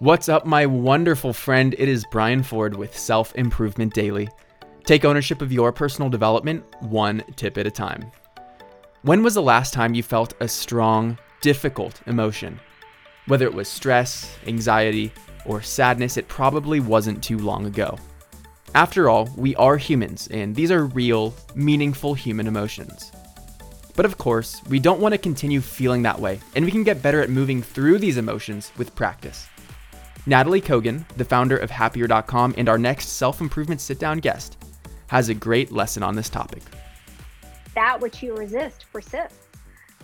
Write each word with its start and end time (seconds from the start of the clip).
What's 0.00 0.28
up, 0.28 0.44
my 0.44 0.66
wonderful 0.66 1.32
friend? 1.32 1.72
It 1.78 1.88
is 1.88 2.04
Brian 2.10 2.42
Ford 2.42 2.74
with 2.74 2.98
Self 2.98 3.32
Improvement 3.36 3.94
Daily. 3.94 4.28
Take 4.82 5.04
ownership 5.04 5.40
of 5.40 5.52
your 5.52 5.70
personal 5.70 6.10
development 6.10 6.64
one 6.82 7.22
tip 7.36 7.56
at 7.58 7.66
a 7.68 7.70
time. 7.70 8.10
When 9.02 9.22
was 9.22 9.34
the 9.34 9.42
last 9.42 9.72
time 9.72 9.94
you 9.94 10.02
felt 10.02 10.34
a 10.40 10.48
strong, 10.48 11.16
difficult 11.42 12.02
emotion? 12.08 12.58
Whether 13.26 13.46
it 13.46 13.54
was 13.54 13.68
stress, 13.68 14.36
anxiety, 14.48 15.12
or 15.46 15.62
sadness, 15.62 16.16
it 16.16 16.26
probably 16.26 16.80
wasn't 16.80 17.22
too 17.22 17.38
long 17.38 17.64
ago. 17.64 17.96
After 18.74 19.08
all, 19.08 19.30
we 19.36 19.54
are 19.54 19.76
humans, 19.76 20.26
and 20.32 20.56
these 20.56 20.72
are 20.72 20.86
real, 20.86 21.32
meaningful 21.54 22.14
human 22.14 22.48
emotions. 22.48 23.12
But 23.94 24.06
of 24.06 24.18
course, 24.18 24.60
we 24.68 24.80
don't 24.80 25.00
want 25.00 25.12
to 25.12 25.18
continue 25.18 25.60
feeling 25.60 26.02
that 26.02 26.18
way, 26.18 26.40
and 26.56 26.64
we 26.64 26.72
can 26.72 26.82
get 26.82 27.00
better 27.00 27.22
at 27.22 27.30
moving 27.30 27.62
through 27.62 28.00
these 28.00 28.16
emotions 28.16 28.72
with 28.76 28.96
practice. 28.96 29.46
Natalie 30.26 30.62
Kogan, 30.62 31.06
the 31.16 31.24
founder 31.24 31.58
of 31.58 31.70
Happier.com 31.70 32.54
and 32.56 32.66
our 32.68 32.78
next 32.78 33.08
self 33.08 33.42
improvement 33.42 33.80
sit 33.80 33.98
down 33.98 34.18
guest, 34.18 34.56
has 35.08 35.28
a 35.28 35.34
great 35.34 35.70
lesson 35.70 36.02
on 36.02 36.16
this 36.16 36.30
topic. 36.30 36.62
That 37.74 38.00
which 38.00 38.22
you 38.22 38.34
resist 38.34 38.86
persists. 38.90 39.38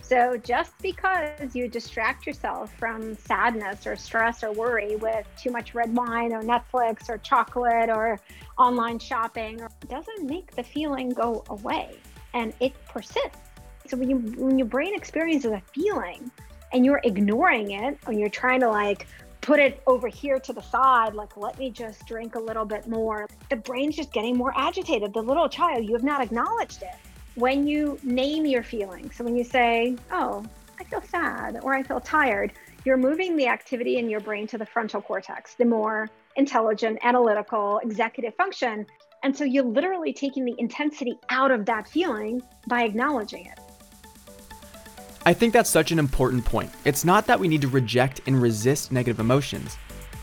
So 0.03 0.37
just 0.37 0.77
because 0.79 1.55
you 1.55 1.67
distract 1.67 2.27
yourself 2.27 2.71
from 2.77 3.15
sadness 3.15 3.87
or 3.87 3.95
stress 3.95 4.43
or 4.43 4.51
worry 4.51 4.95
with 4.97 5.25
too 5.41 5.49
much 5.49 5.73
red 5.73 5.95
wine 5.95 6.33
or 6.33 6.43
Netflix 6.43 7.09
or 7.09 7.17
chocolate 7.17 7.89
or 7.89 8.19
online 8.59 8.99
shopping 8.99 9.59
doesn't 9.87 10.27
make 10.27 10.55
the 10.55 10.63
feeling 10.63 11.09
go 11.09 11.43
away 11.49 11.97
and 12.33 12.53
it 12.59 12.73
persists. 12.87 13.39
So 13.87 13.97
when 13.97 14.09
you 14.09 14.17
when 14.37 14.59
your 14.59 14.67
brain 14.67 14.95
experiences 14.95 15.51
a 15.51 15.61
feeling 15.73 16.29
and 16.73 16.85
you're 16.85 17.01
ignoring 17.03 17.71
it 17.71 17.97
or 18.05 18.13
you're 18.13 18.29
trying 18.29 18.59
to 18.59 18.69
like 18.69 19.07
put 19.41 19.59
it 19.59 19.81
over 19.87 20.07
here 20.07 20.39
to 20.39 20.53
the 20.53 20.61
side, 20.61 21.15
like, 21.15 21.35
let 21.35 21.57
me 21.57 21.71
just 21.71 22.05
drink 22.05 22.35
a 22.35 22.39
little 22.39 22.65
bit 22.65 22.87
more. 22.87 23.27
The 23.49 23.55
brain's 23.55 23.95
just 23.95 24.13
getting 24.13 24.37
more 24.37 24.53
agitated. 24.55 25.13
The 25.13 25.21
little 25.21 25.49
child, 25.49 25.85
you 25.85 25.93
have 25.93 26.03
not 26.03 26.21
acknowledged 26.21 26.83
it. 26.83 26.95
When 27.35 27.65
you 27.65 27.97
name 28.03 28.45
your 28.45 28.61
feelings, 28.61 29.15
so 29.15 29.23
when 29.23 29.35
you 29.35 29.43
say, 29.43 29.95
oh, 30.11 30.45
I 30.79 30.83
feel 30.83 31.01
sad 31.01 31.59
or 31.63 31.73
I 31.73 31.81
feel 31.81 31.99
tired, 31.99 32.53
you're 32.85 32.97
moving 32.97 33.35
the 33.35 33.47
activity 33.47 33.97
in 33.97 34.09
your 34.09 34.19
brain 34.19 34.47
to 34.47 34.57
the 34.57 34.65
frontal 34.65 35.01
cortex, 35.01 35.55
the 35.55 35.65
more 35.65 36.09
intelligent, 36.35 36.99
analytical, 37.03 37.79
executive 37.83 38.35
function. 38.35 38.85
And 39.23 39.35
so 39.35 39.43
you're 39.43 39.63
literally 39.63 40.13
taking 40.13 40.45
the 40.45 40.55
intensity 40.57 41.17
out 41.29 41.51
of 41.51 41.65
that 41.65 41.87
feeling 41.87 42.41
by 42.67 42.83
acknowledging 42.83 43.45
it. 43.45 43.59
I 45.23 45.33
think 45.33 45.53
that's 45.53 45.69
such 45.69 45.91
an 45.91 45.99
important 45.99 46.43
point. 46.43 46.71
It's 46.83 47.05
not 47.05 47.27
that 47.27 47.39
we 47.39 47.47
need 47.47 47.61
to 47.61 47.67
reject 47.67 48.21
and 48.25 48.41
resist 48.41 48.91
negative 48.91 49.19
emotions. 49.19 49.77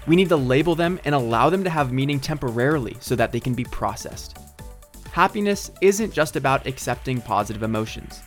We 0.08 0.16
need 0.16 0.28
to 0.30 0.36
label 0.36 0.74
them 0.74 0.98
and 1.04 1.14
allow 1.14 1.50
them 1.50 1.62
to 1.62 1.70
have 1.70 1.92
meaning 1.92 2.18
temporarily 2.18 2.96
so 2.98 3.14
that 3.14 3.30
they 3.30 3.38
can 3.38 3.54
be 3.54 3.62
processed. 3.64 4.36
Happiness 5.12 5.70
isn't 5.80 6.12
just 6.12 6.34
about 6.34 6.66
accepting 6.66 7.20
positive 7.20 7.62
emotions. 7.62 8.22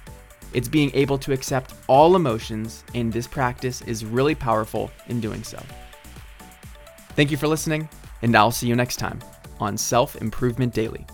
It's 0.54 0.70
being 0.70 0.92
able 0.94 1.18
to 1.20 1.34
accept 1.34 1.74
all 1.88 2.16
emotions, 2.16 2.86
and 2.94 3.12
this 3.12 3.28
practice 3.28 3.82
is 3.82 4.06
really 4.06 4.36
powerful 4.36 4.92
in 5.08 5.20
doing 5.20 5.44
so. 5.44 5.62
Thank 7.16 7.32
you 7.32 7.38
for 7.38 7.48
listening, 7.48 7.90
and 8.22 8.34
I'll 8.36 8.52
see 8.52 8.68
you 8.68 8.76
next 8.76 8.96
time 8.96 9.20
on 9.60 9.78
Self 9.78 10.16
Improvement 10.22 10.74
Daily. 10.74 11.06